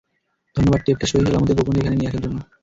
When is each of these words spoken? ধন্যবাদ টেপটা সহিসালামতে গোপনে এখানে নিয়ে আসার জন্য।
ধন্যবাদ 0.55 0.81
টেপটা 0.85 1.05
সহিসালামতে 1.07 1.53
গোপনে 1.57 1.79
এখানে 1.81 1.97
নিয়ে 1.97 2.09
আসার 2.09 2.23
জন্য। 2.25 2.37